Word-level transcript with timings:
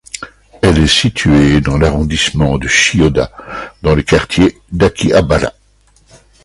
Elle 0.63 0.79
est 0.79 0.87
située 0.87 1.61
dans 1.61 1.77
l'arrondissement 1.77 2.57
de 2.57 2.67
Chiyoda, 2.67 3.29
dans 3.83 3.93
le 3.93 4.01
quartier 4.01 4.59
d'Akihabara. 4.71 5.51